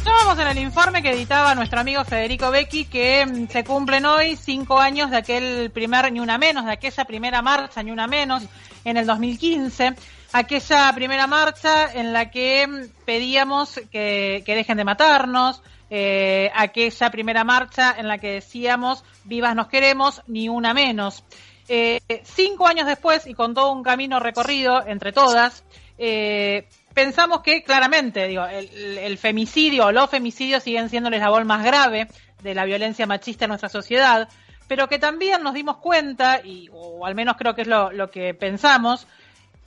[0.00, 4.34] Escuchábamos en el informe que editaba nuestro amigo Federico Becchi que mm, se cumplen hoy
[4.34, 8.42] cinco años de aquel primer ni una menos, de aquella primera marcha ni una menos
[8.86, 9.94] en el 2015,
[10.32, 17.44] aquella primera marcha en la que mm, pedíamos que, dejen de matarnos, eh, aquella primera
[17.44, 21.24] marcha en la que decíamos vivas nos queremos, ni una menos.
[21.68, 25.62] Eh, cinco años después y con todo un camino recorrido entre todas,
[25.98, 31.64] eh, pensamos que claramente, digo, el, femicidio o los femicidios siguen siendo el eslabón más
[31.64, 32.08] grave
[32.42, 34.28] de la violencia machista en nuestra sociedad,
[34.68, 38.10] pero que también nos dimos cuenta, y, o al menos creo que es lo, lo
[38.10, 39.06] que pensamos,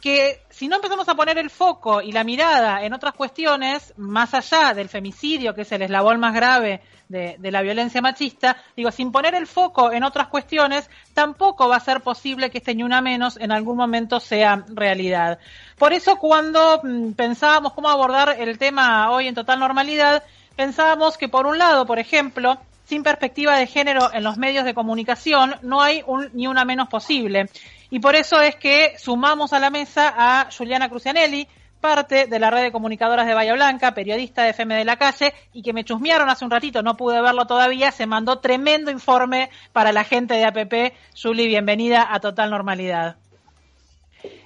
[0.04, 4.34] que si no empezamos a poner el foco y la mirada en otras cuestiones, más
[4.34, 9.14] allá del femicidio, que es el eslabón más grave de, la violencia machista, digo, sin
[9.14, 13.00] poner el foco en otras cuestiones, tampoco va a ser posible que este ni una
[13.00, 15.40] menos en algún momento sea realidad.
[15.78, 20.22] Por eso cuando mm, pensábamos cómo abordar el tema hoy en total normalidad,
[20.58, 24.74] pensábamos que por un lado, por ejemplo, sin perspectiva de género en los medios de
[24.74, 27.50] comunicación, no hay un, ni una menos posible.
[27.94, 31.48] Y por eso es que sumamos a la mesa a Juliana Crucianelli,
[31.80, 35.32] parte de la red de comunicadoras de Bahía Blanca, periodista de FM de la Calle,
[35.54, 39.52] y que me chusmearon hace un ratito, no pude verlo todavía, se mandó tremendo informe
[39.74, 40.96] para la gente de APP.
[41.22, 43.18] Juli, bienvenida a Total Normalidad.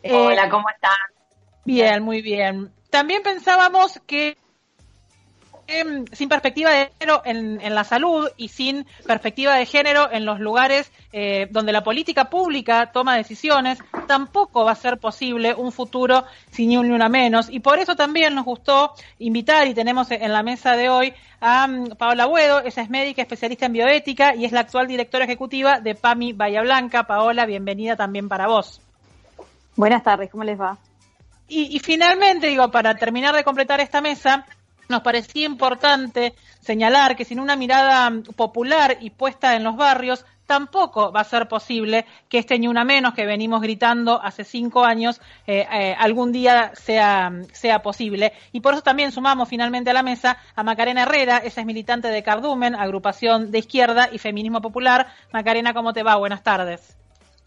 [0.03, 0.91] Hola, eh, ¿cómo están?
[1.63, 2.73] Bien, muy bien.
[2.89, 4.37] También pensábamos que
[5.69, 10.39] Em, sin perspectiva de género en, la salud y sin perspectiva de género en los
[10.39, 16.23] lugares eh, donde la política pública toma decisiones, tampoco va a ser posible un futuro
[16.51, 17.49] sin ni una menos.
[17.49, 21.67] Y por eso también nos gustó invitar y tenemos en la mesa de hoy a
[21.67, 25.81] mm, Paola Buedo, ella es médica especialista en bioética y es la actual directora ejecutiva
[25.81, 27.03] de PAMI Bahía Blanca.
[27.03, 28.79] Paola, bienvenida también para vos.
[29.75, 30.77] Buenas tardes, ¿cómo les va?
[31.49, 34.45] Y, y finalmente, digo, para terminar de completar esta mesa,
[34.89, 41.11] nos parecía importante señalar que sin una mirada popular y puesta en los barrios, tampoco
[41.11, 45.21] va a ser posible que este ni una menos que venimos gritando hace cinco años
[45.45, 48.33] eh, eh, algún día sea, sea posible.
[48.53, 52.07] Y por eso también sumamos finalmente a la mesa a Macarena Herrera, esa es militante
[52.07, 55.07] de Cardumen, agrupación de izquierda y feminismo popular.
[55.31, 56.15] Macarena, ¿cómo te va?
[56.15, 56.95] Buenas tardes.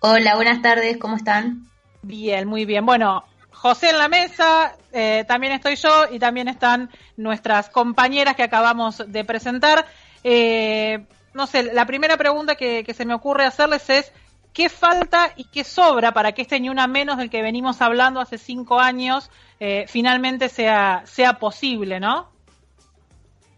[0.01, 1.67] Hola, buenas tardes, ¿cómo están?
[2.03, 2.87] Bien, muy bien.
[2.87, 3.25] Bueno,
[3.61, 6.89] José en la mesa, eh, también estoy yo y también están
[7.19, 9.85] nuestras compañeras que acabamos de presentar.
[10.25, 11.05] Eh,
[11.35, 14.13] no sé, la primera pregunta que, se me ocurre hacerles es,
[14.55, 18.19] ¿qué falta y qué sobra para que este ni una menos del que venimos hablando
[18.21, 22.31] hace cinco años eh, finalmente sea, sea posible, ¿no?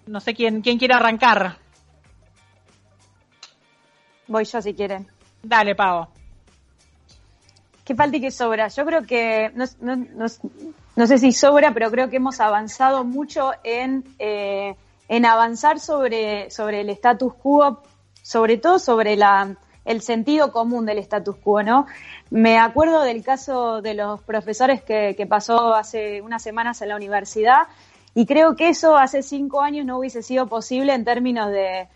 [0.09, 1.59] No sé quién, quién quiere arrancar.
[4.27, 5.07] Voy yo si quieren.
[5.45, 6.22] Dale, Pavo.
[7.85, 8.69] ¿Qué falta y qué sobra?
[8.69, 10.29] Yo creo que, no, no,
[10.97, 14.77] no, sé si sobra, pero creo que hemos avanzado mucho en, eh,
[15.09, 17.83] en avanzar sobre, sobre el status quo,
[18.23, 21.87] sobre todo sobre la, el sentido común del status quo, ¿no?
[22.31, 26.97] Me acuerdo del caso de los profesores que, que pasó hace unas semanas en la
[26.97, 27.63] universidad
[28.15, 31.89] y creo que eso hace cinco años no hubiese sido posible en términos de,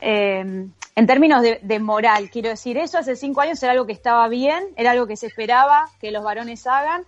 [0.00, 0.66] eh,
[1.00, 4.64] en términos de, moral, quiero decir, eso hace cinco años era algo que estaba bien,
[4.76, 7.04] era algo que se esperaba que los varones hagan,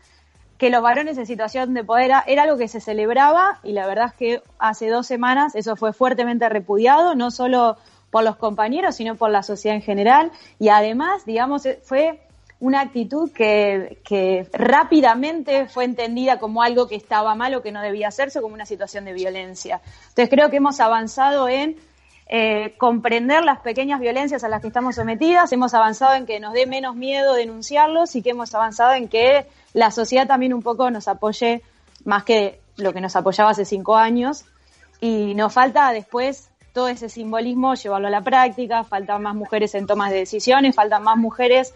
[0.56, 4.06] que los varones en situación de poder era algo que se celebraba y la verdad
[4.06, 7.76] es que hace dos semanas eso fue fuertemente repudiado, no solo
[8.10, 12.20] por los compañeros, sino por la sociedad en general y además, digamos, fue
[12.60, 17.82] una actitud que, que rápidamente fue entendida como algo que estaba mal o que no
[17.82, 19.81] debía hacerse, como una situación de violencia.
[20.10, 21.76] Entonces creo que hemos avanzado en
[22.34, 26.54] eh, comprender las pequeñas violencias a las que estamos sometidas, hemos avanzado en que nos
[26.54, 30.91] dé menos miedo denunciarlos y que hemos avanzado en que la sociedad también un poco
[30.91, 31.60] nos apoye
[32.06, 34.47] más que lo que nos apoyaba hace cinco años.
[34.98, 39.87] Y nos falta después todo ese simbolismo llevarlo a la práctica, faltan más mujeres en
[39.87, 41.75] tomas de decisiones, faltan más mujeres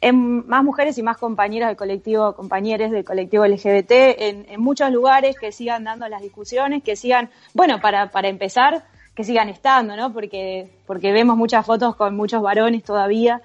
[0.00, 4.90] en, más mujeres y más compañeras del colectivo, compañeros del colectivo LGBT en, en, muchos
[4.90, 9.96] lugares que sigan dando las discusiones, que sigan, bueno, para, para empezar, que sigan estando,
[9.96, 10.12] ¿no?
[10.12, 13.42] Porque, porque vemos muchas fotos con muchos varones todavía,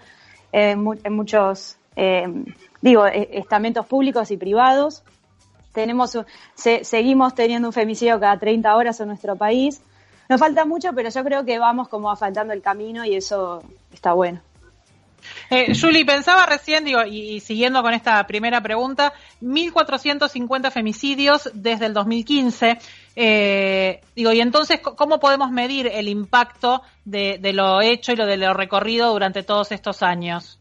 [0.54, 2.28] eh, en muchos, eh,
[2.82, 5.04] digo, e, estamentos públicos y privados.
[5.74, 6.18] Tenemos,
[6.56, 9.82] seguimos teniendo un femicidio cada 30 horas en nuestro país.
[10.30, 13.62] Nos falta mucho, pero yo creo que vamos como asfaltando el camino y eso
[13.94, 14.42] está bueno.
[15.50, 21.94] Eh, Julie, pensaba recién, digo, y, siguiendo con esta primera pregunta, 1.450 femicidios desde el
[21.94, 22.78] 2015.
[23.16, 28.38] Eh, digo, y entonces, ¿cómo podemos medir el impacto de, lo hecho y lo de
[28.38, 30.60] lo recorrido durante todos estos años?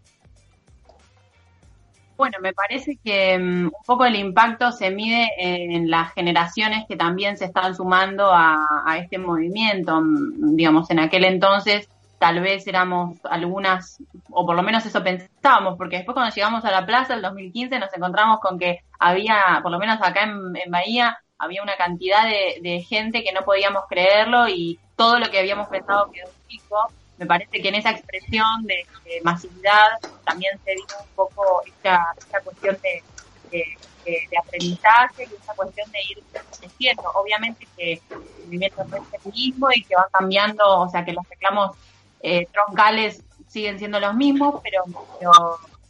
[2.16, 6.96] Bueno, me parece que mm, un poco el impacto se mide en las generaciones que
[6.96, 10.00] también se están sumando a, a este movimiento.
[10.00, 13.98] Mm, digamos, en aquel entonces tal vez éramos algunas,
[14.30, 17.78] o por lo menos eso pensábamos, porque después cuando llegamos a la plaza el 2015
[17.78, 22.84] nos encontramos con que había, por lo menos acá en, Bahía, había una cantidad de,
[22.88, 26.76] gente que no podíamos creerlo y todo lo que habíamos pensado quedó chico.
[27.18, 28.86] Me parece que en esa expresión de,
[29.22, 33.02] masividad también se dio un poco esta, esta cuestión de,
[33.50, 36.22] de, aprendizaje y esa cuestión de ir
[36.58, 37.02] creciendo.
[37.14, 38.00] Obviamente que el
[38.44, 41.76] movimiento no es el mismo y que va cambiando, o sea, que los reclamos
[42.22, 44.84] eh, troncales siguen siendo los mismos, pero,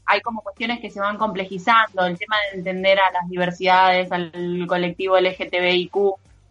[0.08, 4.64] hay como cuestiones que se van complejizando, el tema de entender a las diversidades, al
[4.69, 5.96] colectivo LGTBIQ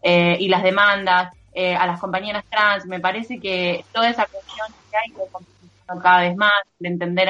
[0.02, 4.68] eh, y las demandas, eh, a las compañeras trans, me parece que toda esa cuestión
[4.92, 7.30] que hay que cada vez más, de entender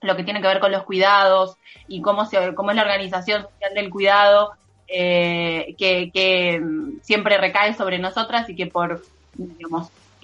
[0.00, 3.42] lo que tiene que ver con los cuidados y cómo, se, cómo es la organización
[3.42, 4.52] social del cuidado,
[4.88, 5.76] que,
[6.12, 6.62] que
[7.02, 9.00] siempre recae sobre nosotras y que por,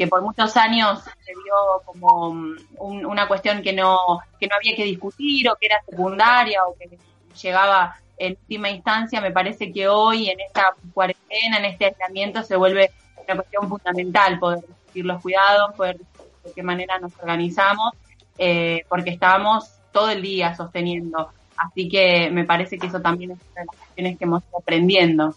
[0.02, 2.34] que por muchos años se vio como
[2.80, 6.98] una cuestión que no, que no había que discutir o que era secundaria o que
[7.40, 12.56] llegaba en última instancia, me parece que hoy en esta cuarentena, en este aislamiento, se
[12.56, 17.94] vuelve una cuestión fundamental poder discutir los cuidados, poder discutir de qué manera nos organizamos,
[18.38, 21.30] eh, porque estábamos todo el día sosteniendo.
[21.56, 24.58] Así que me parece que eso también es una de las cuestiones que hemos ido
[24.58, 25.36] aprendiendo.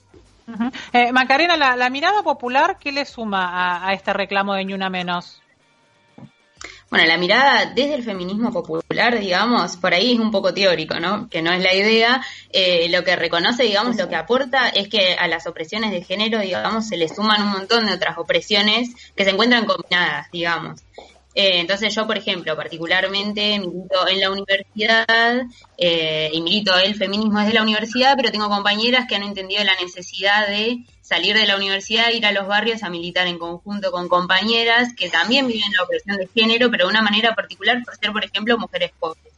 [0.94, 5.42] Eh, Macarena, la, mirada popular, ¿qué le suma a, este reclamo de Ni Una Menos?
[6.89, 11.27] Bueno, la mirada desde el feminismo popular, digamos, por ahí es un poco teórico, ¿no?
[11.30, 12.21] Que no es la idea.
[12.51, 16.39] Eh, lo que reconoce, digamos, lo que aporta es que a las opresiones de género,
[16.39, 20.81] digamos, se le suman un montón de otras opresiones que se encuentran combinadas, digamos.
[21.36, 25.44] Eh, entonces yo, por ejemplo, particularmente milito en la universidad
[25.78, 29.76] eh, y milito el feminismo desde la universidad, pero tengo compañeras que han entendido la
[29.76, 34.08] necesidad de salir de la universidad, ir a los barrios a militar en conjunto con
[34.08, 38.14] compañeras que también viven la opresión de género, pero de una manera particular por ser,
[38.14, 39.35] por ejemplo, mujeres pobres.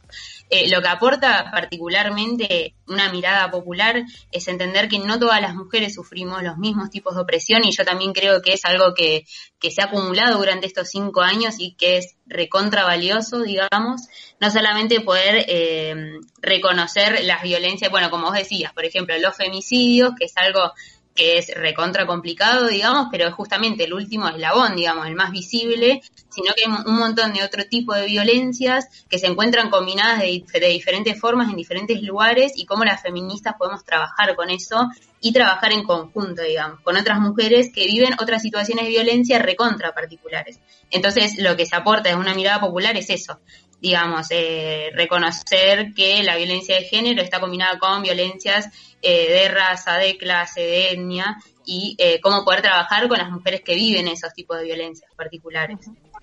[0.50, 4.02] Eh, lo que aporta particularmente una mirada popular
[4.32, 7.84] es entender que no todas las mujeres sufrimos los mismos tipos de opresión y yo
[7.84, 9.26] también creo que es algo que,
[9.60, 14.02] se ha acumulado durante estos cinco años y que es recontra valioso, digamos,
[14.40, 15.94] no solamente poder eh,
[16.40, 20.72] reconocer las violencias, bueno, como vos decías, por ejemplo, los femicidios, que es algo
[21.18, 26.54] que es recontra complicado, digamos, pero justamente el último eslabón, digamos, el más visible, sino
[26.54, 31.18] que hay un montón de otro tipo de violencias que se encuentran combinadas de, diferentes
[31.18, 34.88] formas en diferentes lugares y cómo las feministas podemos trabajar con eso
[35.20, 39.92] y trabajar en conjunto, digamos, con otras mujeres que viven otras situaciones de violencia recontra
[39.92, 40.60] particulares.
[40.88, 43.40] Entonces, lo que se aporta desde una mirada popular es eso,
[43.80, 48.68] digamos, eh, reconocer que la violencia de género está combinada con violencias
[49.02, 53.60] eh, de raza, de clase, de etnia y eh, cómo poder trabajar con las mujeres
[53.60, 55.78] que viven esos tipos de violencias particulares.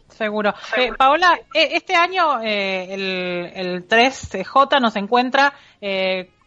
[0.10, 0.54] Seguro.
[0.98, 5.54] Paola, este año el, el 3J nos encuentra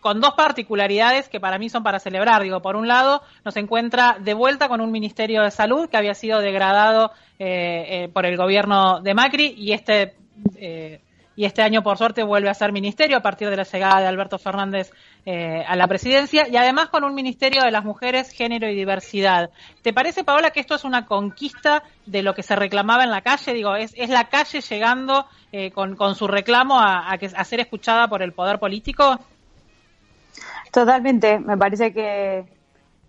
[0.00, 2.42] con dos particularidades que para mí son para celebrar.
[2.42, 6.14] Digo, por un lado, nos encuentra de vuelta con un Ministerio de Salud que había
[6.14, 7.12] sido degradado
[8.12, 10.14] por el gobierno de Macri y este
[10.56, 11.00] eh,
[11.38, 14.08] y este año, por suerte, vuelve a ser ministerio a partir de la llegada de
[14.08, 14.90] Alberto Fernández
[15.24, 19.50] eh, a la presidencia y además con un ministerio de las mujeres, género y diversidad.
[19.82, 23.20] ¿Te parece, Paola, que esto es una conquista de lo que se reclamaba en la
[23.20, 23.52] calle?
[23.52, 28.20] Digo, ¿es, es la calle llegando eh, con, su reclamo a, a, ser escuchada por
[28.20, 29.20] el poder político?
[30.72, 32.46] Totalmente, me parece que,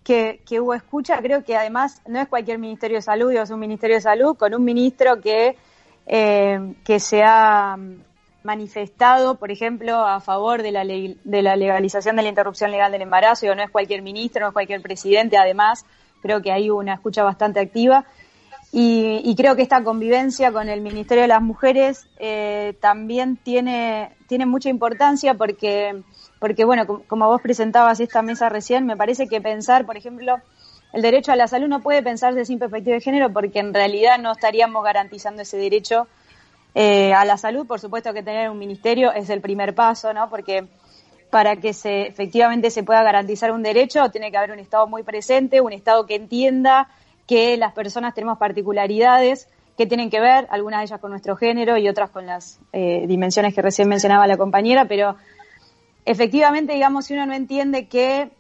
[0.04, 1.18] que, que, hubo escucha.
[1.18, 4.54] Creo que además no es cualquier ministerio de salud, es un ministerio de salud con
[4.54, 5.58] un ministro que
[6.12, 7.78] eh, que se ha
[8.44, 13.04] manifestado, por ejemplo, a favor de la, de la legalización de la interrupción legal del
[13.04, 13.46] embarazo.
[13.54, 15.86] no es cualquier ministro, no es cualquier presidente, además,
[16.24, 18.06] creo que hay una escucha bastante activa.
[18.72, 24.46] Y, creo que esta convivencia con el Ministerio de las Mujeres eh, también tiene, tiene
[24.46, 26.04] mucha importancia porque,
[26.40, 30.38] porque, bueno, como vos presentabas esta mesa recién, me parece que pensar, por ejemplo,
[30.94, 34.18] el derecho a la salud no puede pensarse sin perspectiva de género porque en realidad
[34.18, 36.08] no estaríamos garantizando ese derecho
[36.76, 37.68] eh, a la salud.
[37.68, 40.30] Por supuesto que tener un ministerio es el primer paso, ¿no?
[40.30, 40.68] Porque
[41.30, 45.04] para que se, efectivamente se pueda garantizar un derecho tiene que haber un Estado muy
[45.04, 46.90] presente, un Estado que entienda
[47.28, 51.78] que las personas tenemos particularidades que tienen que ver, algunas de ellas con nuestro género
[51.78, 55.16] y otras con las eh, dimensiones que recién mencionaba la compañera, pero
[56.06, 58.32] efectivamente, digamos, si uno no entiende que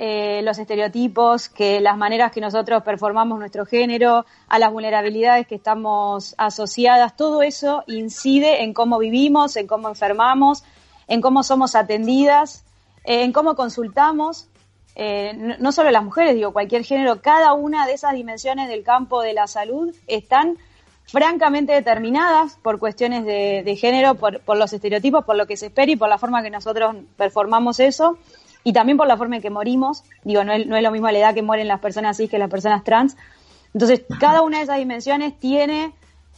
[0.00, 5.56] eh, los estereotipos, que las maneras que nosotros performamos nuestro género, a las vulnerabilidades que
[5.56, 10.62] estamos asociadas, todo eso incide en cómo vivimos, en cómo enfermamos,
[11.08, 12.64] en cómo somos atendidas,
[13.02, 14.48] eh, en cómo consultamos,
[14.94, 19.20] eh, no, solo las mujeres, digo, cualquier género, cada una de esas dimensiones del campo
[19.20, 20.58] de la salud están
[21.06, 25.96] francamente determinadas por cuestiones de, género, por, los estereotipos, por lo que se espera y
[25.96, 28.18] por la forma que nosotros performamos eso,
[28.68, 30.04] y también por la forma en que morimos.
[30.24, 32.38] Digo, no es, no es lo mismo la edad que mueren las personas cis que
[32.38, 33.16] las personas trans.
[33.72, 35.94] Entonces, cada una de esas dimensiones tiene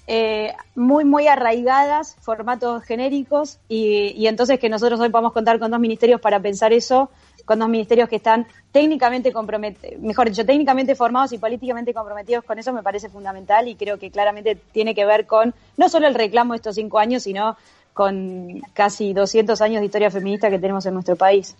[0.06, 5.72] eh, muy, muy arraigadas formatos genéricos y, y entonces que nosotros hoy podamos contar con
[5.72, 7.10] dos ministerios para pensar eso
[7.44, 12.60] con dos ministerios que están técnicamente comprometidos, mejor dicho, técnicamente formados y políticamente comprometidos con
[12.60, 16.14] eso me parece fundamental y creo que claramente tiene que ver con no solo el
[16.14, 17.56] reclamo de estos cinco años, sino
[17.92, 21.56] con casi 200 años de historia feminista que tenemos en nuestro país.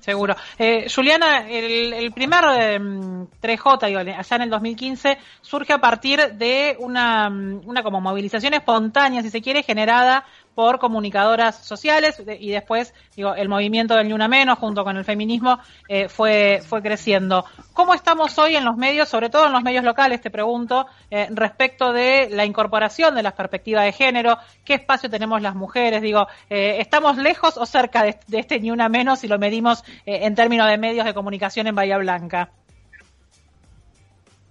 [0.00, 0.34] Seguro.
[0.58, 7.28] Eh, Juliana, el, primer 3J, em, allá en el 2015, surge a partir de una,
[7.28, 10.24] una como movilización espontánea, si se quiere, generada
[10.58, 15.04] por comunicadoras sociales y después, digo, el movimiento del Ni Una Menos junto con el
[15.04, 17.44] feminismo eh, fue, fue creciendo.
[17.74, 21.28] ¿Cómo estamos hoy en los medios, sobre todo en los medios locales, te pregunto, eh,
[21.30, 24.36] respecto de la incorporación de las perspectivas de género?
[24.64, 26.02] ¿Qué espacio tenemos las mujeres?
[26.02, 30.34] Digo, eh, ¿estamos lejos o cerca de, este Ni Una Menos si lo medimos en
[30.34, 32.50] términos de medios de comunicación en Bahía Blanca?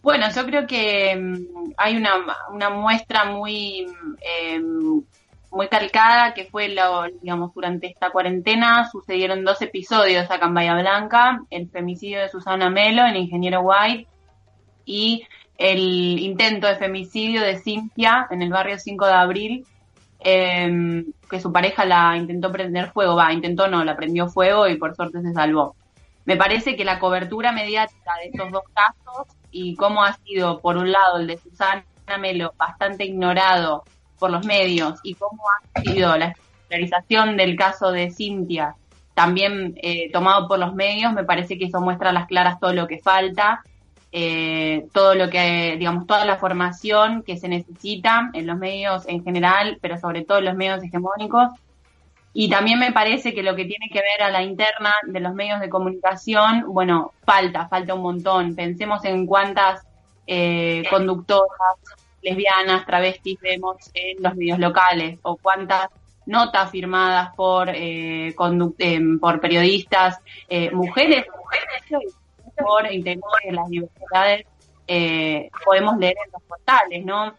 [0.02, 2.14] Bueno, yo creo que mm, hay una,
[2.50, 3.86] una muestra muy
[4.22, 5.04] em,
[5.52, 10.76] muy calcada, que fue, lo, digamos, durante esta cuarentena sucedieron dos episodios acá en Bahía
[10.76, 14.08] Blanca, el femicidio de Susana Melo, el ingeniero White,
[14.86, 15.26] y
[15.58, 19.66] el intento de femicidio de Cintia en el barrio 5 de abril,
[20.20, 24.78] em, que su pareja la intentó prender fuego, va, intentó no, la prendió fuego y
[24.78, 25.76] por suerte se salvó.
[26.26, 30.78] Me parece que la cobertura mediática de estos dos casos y cómo ha sido, por
[30.78, 31.86] un lado, el de Susana
[32.20, 33.84] Melo bastante ignorado
[34.20, 35.42] por los medios y cómo
[35.74, 36.34] ha sido la
[36.70, 38.76] especialización del caso de Cintia
[39.18, 42.72] también eh, tomado por los medios, me parece que eso muestra a las claras todo
[42.72, 43.64] lo que falta,
[44.12, 49.24] eh, todo lo que, digamos, toda la formación que se necesita en los medios en
[49.24, 51.50] general, pero sobre todo en los medios hegemónicos.
[52.32, 55.34] Y también me parece que lo que tiene que ver a la interna de los
[55.34, 58.56] medios de comunicación, bueno, falta, falta un montón.
[58.56, 59.82] Pensemos en cuántas
[60.28, 61.80] eh, conductoras,
[62.22, 65.90] lesbianas, travestis vemos en los medios locales o cuántas
[66.26, 68.36] notas firmadas por eh,
[68.78, 70.20] eh por periodistas
[70.50, 72.06] eh, mujeres, mujeres
[72.58, 74.46] por integrantes de las diversidades
[74.88, 77.34] eh, podemos leer en los portales, ¿no?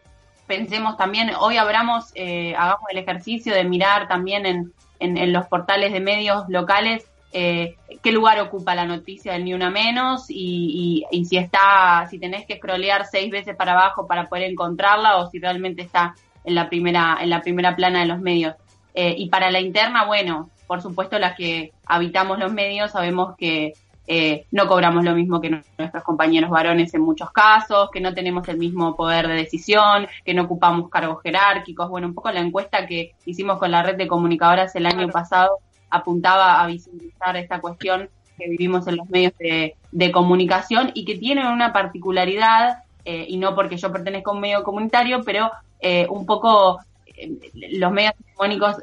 [0.47, 2.13] Pensemos también, hoy abramos,
[2.57, 8.13] hagamos el ejercicio de mirar también en, en los portales de medios locales eh, qué
[8.13, 13.07] lugar ocupa la noticia del Ni Una Menos y, si está, si tenés que scrollear
[13.07, 17.31] seis veces para abajo para poder encontrarla o si realmente está en la primera, en
[17.31, 18.55] la primera plana de los medios.
[18.95, 23.73] Eh, y para la interna, bueno, por supuesto las que habitamos los medios sabemos que
[24.11, 28.49] eh, no cobramos lo mismo que nuestros compañeros varones en muchos casos, que no tenemos
[28.49, 31.91] el mismo poder de decisión, que no ocupamos cargos jerárquicos.
[31.91, 35.59] Bueno, un poco la encuesta que hicimos con la red de comunicadoras el año pasado
[35.91, 41.47] apuntaba a visibilizar esta cuestión que vivimos en los medios de, comunicación y que tienen
[41.47, 46.25] una particularidad, eh, y no porque yo pertenezco a un medio comunitario, pero eh, un
[46.25, 48.77] poco eh, los medios hegemónicos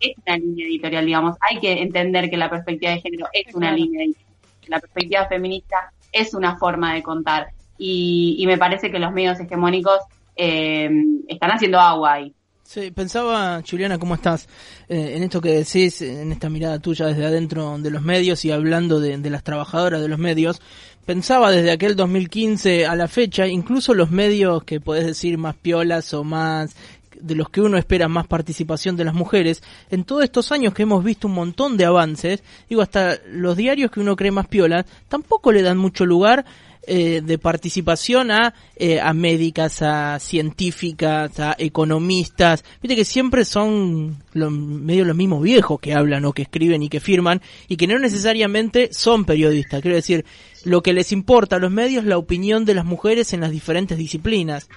[0.00, 1.36] es una línea editorial, digamos.
[1.40, 4.34] Hay que entender que la perspectiva de género es una línea editorial,
[4.66, 7.48] la perspectiva feminista es una forma de contar.
[7.78, 10.00] Y, y me parece que los medios hegemónicos
[10.36, 12.34] están haciendo agua ahí.
[12.70, 14.46] Sí, pensaba, Juliana, ¿cómo estás?
[14.90, 18.50] Eh, en esto que decís, en esta mirada tuya desde adentro de los medios y
[18.50, 20.60] hablando de, las trabajadoras de los medios,
[21.06, 26.12] pensaba desde aquel 2015 a la fecha, incluso los medios que podés decir más piolas
[26.12, 26.76] o más
[27.20, 30.82] de los que uno espera más participación de las mujeres, en todos estos años que
[30.82, 34.86] hemos visto un montón de avances, digo, hasta los diarios que uno cree más piolas,
[35.08, 36.44] tampoco le dan mucho lugar
[36.90, 42.64] eh, de participación a, eh, a médicas, a científicas, a economistas.
[42.80, 47.00] Viste que siempre son medio los mismos viejos que hablan o que escriben y que
[47.00, 49.82] firman y que no necesariamente son periodistas.
[49.82, 50.24] Quiero decir,
[50.64, 53.50] lo que les importa a los medios es la opinión de las mujeres en las
[53.50, 54.70] diferentes disciplinas.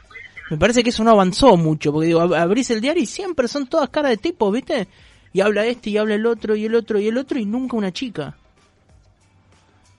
[0.51, 3.67] Me parece que eso no avanzó mucho, porque digo, abrís el diario y siempre son
[3.67, 4.89] todas caras de tipo, ¿viste?
[5.31, 7.77] Y habla este y habla el otro y el otro y el otro y nunca
[7.77, 8.35] una chica.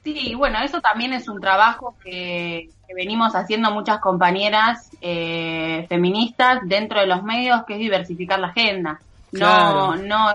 [0.05, 7.01] Sí, bueno, eso también es un trabajo que, venimos haciendo muchas compañeras eh, feministas dentro
[7.01, 9.01] de los medios, que es diversificar la agenda.
[9.33, 10.35] No, no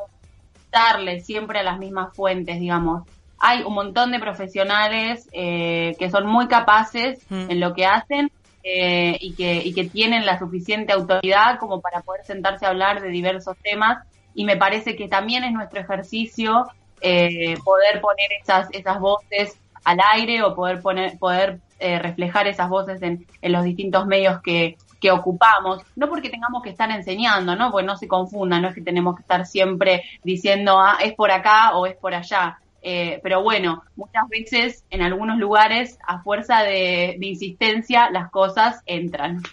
[0.71, 3.03] darle siempre a las mismas fuentes, digamos.
[3.37, 7.51] Hay un montón de profesionales eh, que son muy capaces mm.
[7.51, 8.31] en lo que hacen
[8.69, 13.01] eh, y, que, y que tienen la suficiente autoridad como para poder sentarse a hablar
[13.01, 14.05] de diversos temas
[14.35, 16.67] y me parece que también es nuestro ejercicio
[16.99, 22.67] eh, poder poner esas, esas voces al aire o poder poner, poder eh, reflejar esas
[22.67, 24.75] voces en, los distintos medios que,
[25.09, 27.71] ocupamos, no porque tengamos que estar enseñando, ¿no?
[27.71, 31.31] Porque no se confundan, no es que tenemos que estar siempre diciendo, ah, es por
[31.31, 32.59] acá o es por allá.
[32.89, 38.81] Eh, pero bueno, muchas veces en algunos lugares, a fuerza de, de insistencia, las cosas
[38.85, 39.43] entran.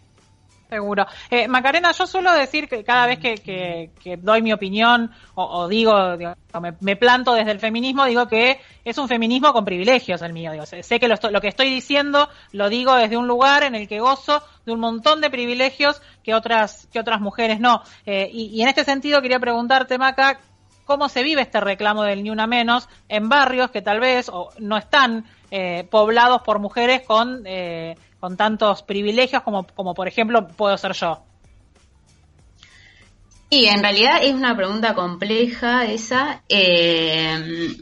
[0.74, 1.06] Seguro.
[1.30, 5.94] Eh, Macarena, yo suelo decir que cada vez que, doy mi opinión o, digo,
[6.80, 10.52] me, planto desde el feminismo, digo que es un feminismo con privilegios el mío.
[10.52, 14.00] Digo, sé que lo, que estoy diciendo lo digo desde un lugar en el que
[14.00, 17.82] gozo de un montón de privilegios que otras, que otras mujeres no.
[18.06, 20.40] Eh, y, en este sentido quería preguntarte, Maca,
[20.84, 24.76] cómo se vive este reclamo del ni una menos en barrios que tal vez no
[24.76, 30.76] están eh, poblados por mujeres con, eh, con tantos privilegios como, como por ejemplo puedo
[30.76, 31.22] ser yo.
[33.50, 36.42] Y en realidad es una pregunta compleja esa.
[36.48, 37.76] Eh,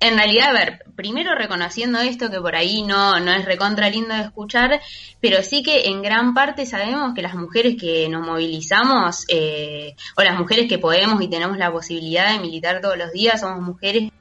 [0.00, 4.14] en realidad, a ver, primero reconociendo esto que por ahí no, no es recontra lindo
[4.14, 4.80] de escuchar,
[5.20, 10.22] pero sí que en gran parte sabemos que las mujeres que nos movilizamos, eh, o
[10.22, 14.12] las mujeres que podemos y tenemos la posibilidad de militar todos los días, somos mujeres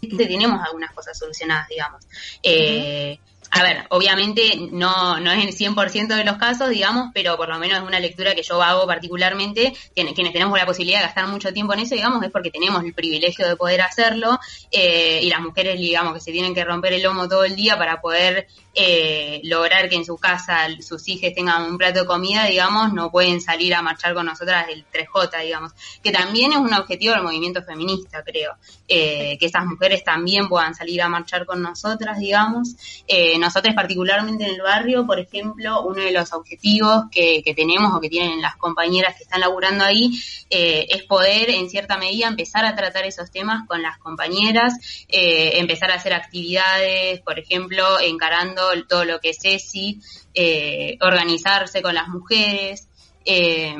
[0.00, 2.06] que tenemos algunas cosas solucionadas, digamos.
[2.42, 3.18] Eh,
[3.50, 7.58] a ver, obviamente no, no es en 100% de los casos, digamos, pero por lo
[7.58, 11.28] menos es una lectura que yo hago particularmente, quienes, quienes tenemos la posibilidad de gastar
[11.28, 14.38] mucho tiempo en eso, digamos, es porque tenemos el privilegio de poder hacerlo
[14.70, 17.78] eh, y las mujeres, digamos, que se tienen que romper el lomo todo el día
[17.78, 22.44] para poder eh, lograr que en su casa sus hijos tengan un plato de comida,
[22.44, 26.72] digamos, no pueden salir a marchar con nosotras del 3J, digamos, que también es un
[26.74, 31.62] objetivo del movimiento feminista, creo, eh, que esas mujeres también puedan salir a marchar con
[31.62, 32.76] nosotras, digamos.
[33.06, 38.00] Eh, nosotros particularmente en el barrio, por ejemplo, uno de los objetivos que, tenemos o
[38.00, 40.10] que tienen las compañeras que están laburando ahí
[40.50, 44.74] eh, es poder, en cierta medida, empezar a tratar esos temas con las compañeras,
[45.08, 50.00] eh, empezar a hacer actividades, por ejemplo, encarando todo lo que es ESI,
[50.34, 52.88] eh, organizarse con las mujeres.
[53.24, 53.74] Eh,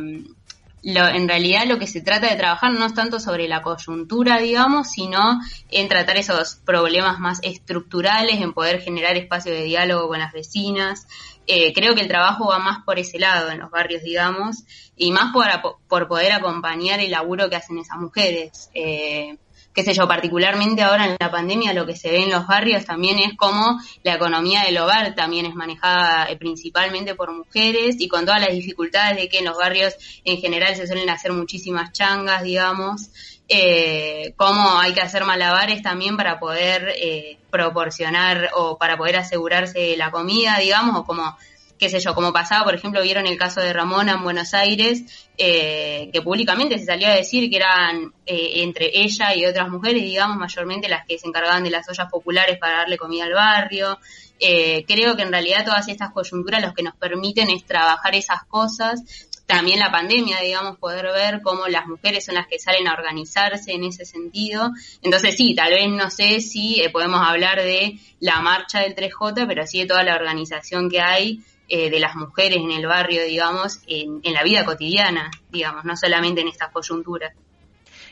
[0.97, 4.91] en realidad lo que se trata de trabajar no es tanto sobre la coyuntura, digamos,
[4.91, 10.33] sino en tratar esos problemas más estructurales, en poder generar espacio de diálogo con las
[10.33, 11.07] vecinas.
[11.47, 14.65] Eh, creo que el trabajo va más por ese lado en los barrios, digamos,
[14.97, 15.47] y más por,
[15.89, 18.71] por poder acompañar el laburo que hacen esas mujeres.
[18.75, 19.37] Eh,
[19.79, 22.85] qué sé yo, particularmente ahora en la pandemia lo que se ve en los barrios
[22.85, 28.09] también es como la economía del hogar también es manejada eh, principalmente por mujeres y
[28.09, 31.93] con todas las dificultades de que en los barrios en general se suelen hacer muchísimas
[31.93, 33.11] changas, digamos,
[33.49, 39.97] eh, cómo hay que hacer malabares también para poder eh, proporcionar o para poder asegurarse
[39.97, 41.39] la comida, digamos, o como
[41.79, 45.29] qué sé yo, como pasaba, por ejemplo, vieron el caso de Ramona en Buenos Aires,
[45.39, 50.03] eh, que públicamente se salió a decir que eran eh, entre ella y otras mujeres,
[50.03, 53.99] digamos, mayormente las que se encargaban de las ollas populares para darle comida al barrio.
[54.41, 58.45] Eh, creo que en realidad todas estas coyunturas lo que nos permiten es trabajar esas
[58.45, 59.29] cosas.
[59.47, 63.73] También la pandemia, digamos, poder ver cómo las mujeres son las que salen a organizarse
[63.73, 64.73] en ese sentido.
[65.01, 69.67] Entonces sí, tal vez no sé si podemos hablar de la marcha del 3J, pero
[69.67, 73.81] sí de toda la organización que hay eh, de las mujeres en el barrio, digamos,
[73.87, 77.35] en, la vida cotidiana, digamos, no solamente en estas coyunturas.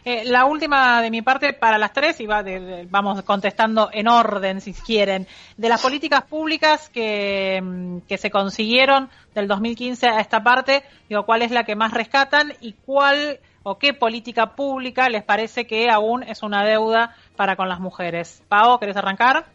[0.04, 2.44] Eh, la última de mi parte para las tres, y va
[2.90, 9.08] vamos contestando en orden si quieren, de las políticas públicas que, mm, que se consiguieron
[9.34, 13.78] del 2015 a esta parte, digo, ¿cuál es la que más rescatan y cuál o
[13.78, 18.42] qué política pública les parece que aún es una deuda para con las mujeres?
[18.48, 19.46] Pau, ¿querés arrancar?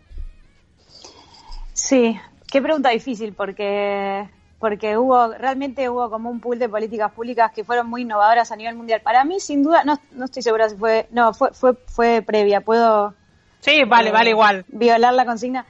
[1.73, 2.19] Sí,
[2.51, 4.27] Qué pregunta difícil, porque
[4.59, 8.55] porque hubo realmente hubo como un pool de políticas públicas que fueron muy innovadoras a
[8.55, 9.01] nivel mundial.
[9.01, 12.61] Para mí, sin duda, no, no estoy segura si fue, no, fue, fue, fue previa.
[12.61, 13.15] Puedo.
[13.61, 14.65] Sí, vale, eh, vale igual.
[14.67, 15.65] Violar la consigna.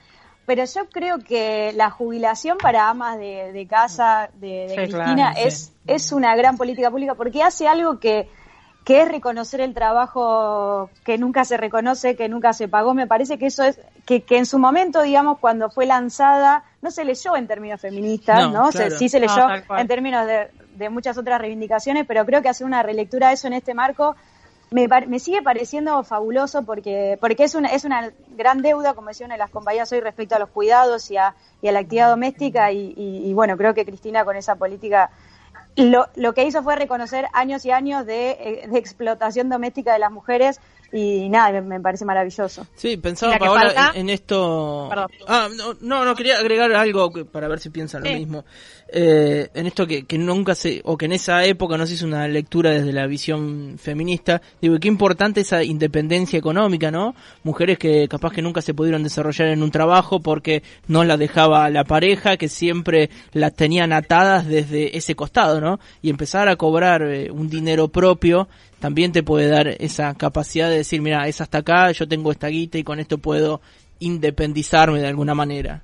[0.45, 6.35] Pero yo creo que la jubilación para amas de, casa de, Cristina es, es una
[6.35, 8.27] gran política pública porque hace algo que
[8.83, 12.93] que es reconocer el trabajo que nunca se reconoce, que nunca se pagó.
[12.93, 16.89] Me parece que eso es, que, que en su momento, digamos, cuando fue lanzada, no
[16.89, 18.71] se leyó en términos feministas, ¿no?
[18.71, 22.81] sí se leyó en términos de, de, muchas otras reivindicaciones, pero creo que hacer una
[22.81, 24.15] relectura de eso en este marco
[24.71, 29.25] me, me sigue pareciendo fabuloso porque, porque es, una, es una gran deuda, como decía
[29.25, 32.09] una de las compañías hoy, respecto a los cuidados y a, y a la actividad
[32.09, 35.11] doméstica y, y bueno, creo que Cristina con esa política
[35.75, 40.11] lo, lo que hizo fue reconocer años y años de, eh, explotación doméstica de las
[40.11, 40.59] mujeres
[40.93, 42.67] y nada, me, parece maravilloso.
[42.75, 44.89] Sí, pensaba Paola en, esto...
[45.27, 45.47] Ah,
[45.81, 48.43] no, no, quería agregar algo para ver si piensan lo mismo.
[48.93, 52.05] Eh, en esto que, que nunca se, o que en esa época no se hizo
[52.05, 57.15] una lectura desde la visión feminista, digo, qué importante esa independencia económica, ¿no?
[57.43, 61.69] Mujeres que capaz que nunca se pudieron desarrollar en un trabajo porque no la dejaba
[61.69, 65.79] la pareja, que siempre las tenían atadas desde ese costado, ¿no?
[66.01, 68.49] Y empezar a cobrar eh, un dinero propio
[68.81, 72.47] también te puede dar esa capacidad de decir, mira, es hasta acá, yo tengo esta
[72.47, 73.61] guita y con esto puedo
[73.99, 75.83] independizarme de alguna manera.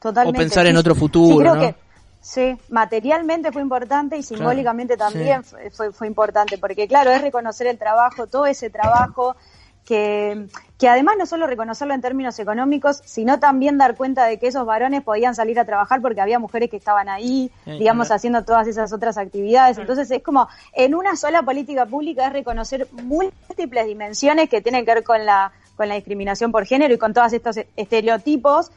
[0.00, 0.36] Totalmente.
[0.36, 1.60] O pensar en otro futuro, sí, creo ¿no?
[1.60, 1.74] Que,
[2.20, 7.78] sí, materialmente fue importante y simbólicamente también fue, fue importante, porque claro, es reconocer el
[7.78, 9.36] trabajo, todo ese trabajo
[9.84, 10.46] que,
[10.78, 14.64] que además no solo reconocerlo en términos económicos, sino también dar cuenta de que esos
[14.64, 18.92] varones podían salir a trabajar porque había mujeres que estaban ahí, digamos, haciendo todas esas
[18.92, 19.78] otras actividades.
[19.78, 24.94] Entonces es como, en una sola política pública es reconocer múltiples dimensiones que tienen que
[24.94, 28.70] ver con la, con la discriminación por género y con todos estos estereotipos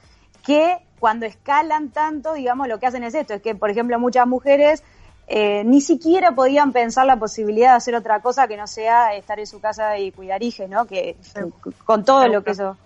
[0.45, 4.25] que cuando escalan tanto, digamos, lo que hacen es esto, es que, por ejemplo, muchas
[4.25, 4.83] mujeres
[5.27, 9.39] eh, ni siquiera podían pensar la posibilidad de hacer otra cosa que no sea estar
[9.39, 10.85] en su casa y cuidar hijos, ¿no?
[10.85, 11.15] Que
[11.83, 12.77] con todo lo que eso.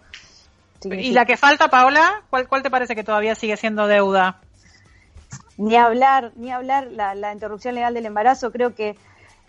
[0.86, 2.24] ¿Y la que falta, Paola?
[2.30, 4.40] ¿Cuál, ¿Cuál te parece que todavía sigue siendo deuda?
[5.58, 8.52] Ni hablar, ni hablar la, interrupción legal del embarazo.
[8.52, 8.96] Creo que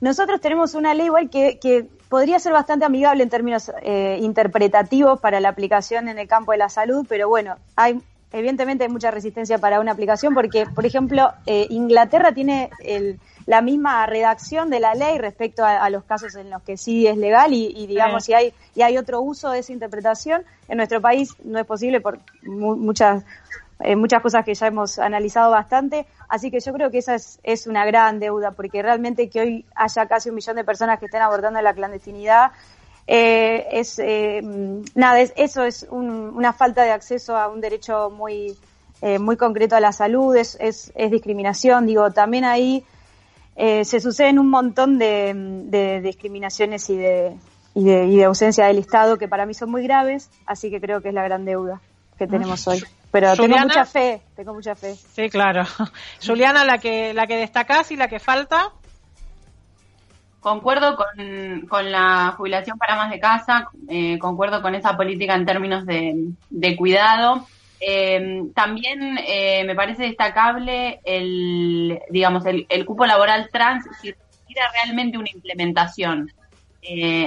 [0.01, 5.21] nosotros tenemos una ley igual que, que podría ser bastante amigable en términos eh, interpretativos
[5.21, 9.11] para la aplicación en el campo de la salud, pero bueno, hay evidentemente hay mucha
[9.11, 12.71] resistencia para una aplicación porque, por ejemplo, eh, Inglaterra tiene
[13.47, 17.17] la misma redacción de la ley respecto a, los casos en los que sí es
[17.17, 20.45] legal y, digamos, si hay, y hay otro uso de esa interpretación.
[20.69, 23.25] En nuestro país no es posible por muchas,
[23.81, 26.07] eh, muchas cosas que ya hemos analizado bastante.
[26.29, 29.65] Así que yo creo que esa es, es una gran deuda porque realmente que hoy
[29.75, 32.53] haya casi un millón de personas que estén abordando la clandestinidad
[33.13, 34.41] eh, es eh,
[34.95, 38.57] nada, eso es una falta de acceso a un derecho muy
[39.03, 42.85] eh, muy concreto a la salud, es, es, discriminación, digo, también ahí
[43.57, 47.37] se suceden un montón de, discriminaciones y de,
[47.75, 50.81] y de, y de ausencia del Estado que para mí son muy graves, así que
[50.81, 51.81] creo que es la gran deuda
[52.17, 52.81] que tenemos hoy.
[53.11, 54.95] Pero tengo mucha fe, tengo mucha fe.
[54.95, 55.65] Sí, claro.
[56.25, 58.71] Juliana, la que, la que destacás y la que falta.
[60.41, 65.45] Concuerdo con, con, la jubilación para más de casa, eh, concuerdo con esa política en
[65.45, 66.15] términos de,
[66.49, 67.47] de cuidado.
[67.79, 74.63] Eh, también eh, me parece destacable el, digamos, el, el cupo laboral trans si requiere
[74.73, 76.33] realmente una implementación.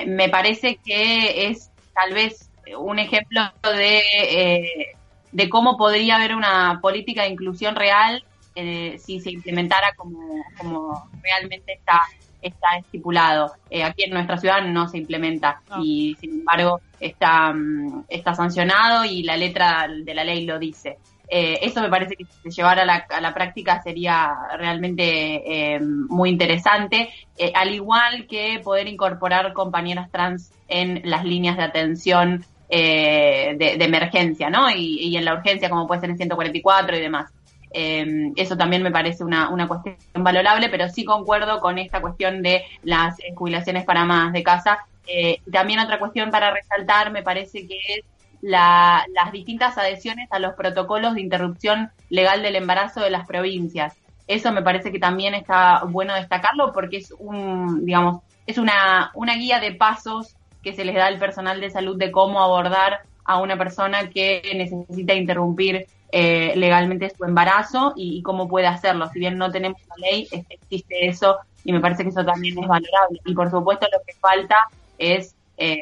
[0.08, 4.88] me parece que es tal vez un ejemplo de,
[5.32, 8.24] de cómo podría haber una política de inclusión real
[8.56, 12.02] si se implementara como, como realmente está
[12.44, 13.54] está estipulado.
[13.70, 15.80] Eh, aquí en nuestra ciudad no se implementa ah.
[15.82, 20.98] y sin embargo está, mm, está sancionado y la letra de la ley lo dice.
[21.28, 25.74] Eh, eso me parece que si se llevara a la, a la práctica sería realmente
[25.74, 27.10] eh, muy interesante,
[27.56, 34.50] al igual que poder incorporar compañeras trans en las líneas de atención de, de, emergencia,
[34.50, 34.70] ¿no?
[34.70, 37.32] Y, y en la urgencia, como puede ser en 144 y demás.
[37.74, 42.42] Eh, eso también me parece una, una cuestión valorable, pero sí concuerdo con esta cuestión
[42.42, 44.86] de las jubilaciones para más de casa.
[45.08, 48.06] Eh, también otra cuestión para resaltar me parece que es
[48.42, 53.96] la, las distintas adhesiones a los protocolos de interrupción legal del embarazo de las provincias.
[54.28, 59.36] Eso me parece que también está bueno destacarlo porque es un, digamos, es una, una
[59.36, 63.40] guía de pasos que se les da al personal de salud de cómo abordar a
[63.40, 69.10] una persona que necesita interrumpir eh, legalmente su embarazo y, cómo puede hacerlo.
[69.12, 72.68] Si bien no tenemos la ley, existe eso y me parece que eso también es
[72.68, 73.20] valorable.
[73.26, 74.56] Y por supuesto lo que falta
[75.00, 75.80] es eh,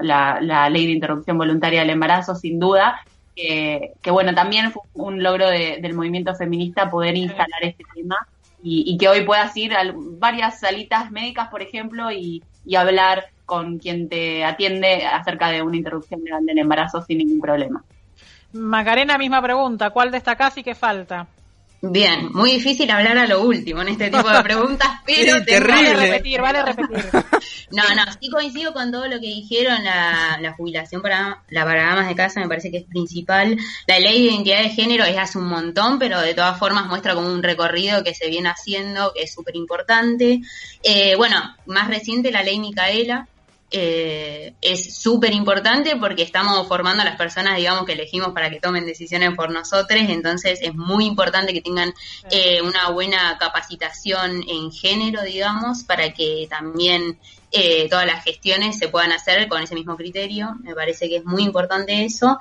[0.00, 3.00] la, ley de interrupción voluntaria del embarazo, sin duda,
[3.34, 8.18] que, bueno, también fue un logro del movimiento feminista poder instalar este tema
[8.62, 13.78] y, que hoy puedas ir a varias salitas médicas, por ejemplo, y, y hablar con
[13.78, 17.82] quien te atiende acerca de una interrupción legal del embarazo sin ningún problema.
[18.52, 19.90] Macarena, misma pregunta.
[19.90, 21.26] ¿Cuál destacás y qué falta?
[21.82, 25.94] Bien, muy difícil hablar a lo último en este tipo de preguntas, pero sí, terrible.
[25.94, 27.04] Vale repetir, vale repetir.
[27.72, 31.86] No, no, sí coincido con todo lo que dijeron, la, la jubilación para la para
[31.86, 33.56] damas de casa me parece que es principal.
[33.86, 37.14] La ley de identidad de género es hace un montón, pero de todas formas muestra
[37.14, 40.40] como un recorrido que se viene haciendo, que es súper importante.
[40.82, 43.28] Eh, bueno, más reciente la ley Micaela,
[43.72, 48.58] eh, es súper importante porque estamos formando a las personas, digamos, que elegimos para que
[48.58, 51.94] tomen decisiones por nosotros, entonces es muy importante que tengan
[52.32, 57.18] eh, una buena capacitación en género, digamos, para que también
[57.52, 61.24] eh, todas las gestiones se puedan hacer con ese mismo criterio, me parece que es
[61.24, 62.40] muy importante eso.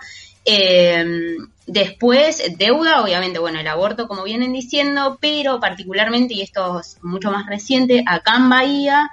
[1.68, 7.30] después, deuda, obviamente, bueno, el aborto, como vienen diciendo, pero particularmente, y esto es mucho
[7.30, 9.10] más reciente, acá en Bahía,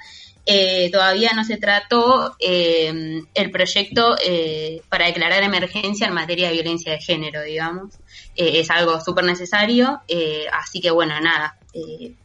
[0.47, 6.55] eh, todavía no se trató eh, el proyecto eh, para declarar emergencia en materia de
[6.55, 7.95] violencia de género, digamos.
[8.37, 10.03] es algo súper necesario,
[10.53, 11.59] así que bueno, nada,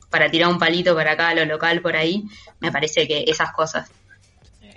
[0.09, 2.23] para tirar un palito para acá a lo local por ahí,
[2.59, 3.89] me parece que esas cosas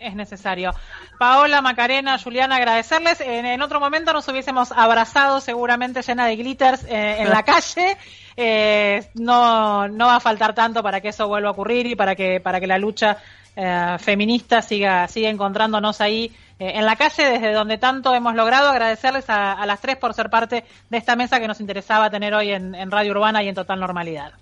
[0.05, 0.73] es necesario.
[1.19, 3.21] Paola, Macarena, Juliana, agradecerles.
[3.21, 7.97] En, otro momento nos hubiésemos abrazado seguramente llena de glitters en la calle.
[8.37, 12.15] Eh, no, no va a faltar tanto para que eso vuelva a ocurrir y para
[12.15, 13.19] que, para que la lucha
[13.57, 18.71] eh, feminista siga, siga encontrándonos ahí eh, en la calle, desde donde tanto hemos logrado.
[18.71, 22.51] Agradecerles a, las tres por ser parte de esta mesa que nos interesaba tener hoy
[22.51, 24.33] en, Radio Urbana y en total normalidad.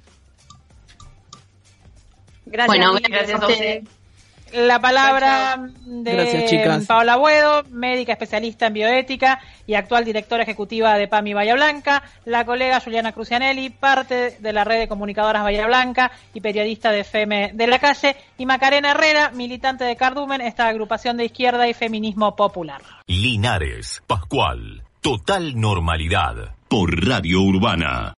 [2.46, 3.84] Gracias, bueno, gracias a ustedes.
[4.52, 11.32] La palabra de Paola Buedo, médica especialista en bioética y actual directora ejecutiva de PAMI
[11.32, 16.40] Bahía Blanca, la colega Juliana Crucianelli, parte de la red de comunicadoras Bahía Blanca y
[16.40, 21.24] periodista de FEME de la calle, y Macarena Herrera, militante de Cardumen, esta agrupación de
[21.24, 22.82] izquierda y feminismo popular.
[23.06, 28.10] Linares, Pascual, total normalidad por Radio Urbana.